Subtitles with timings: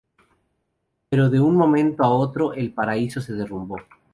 [1.09, 3.75] Pero de un momento a otro el paraíso se derrumbó.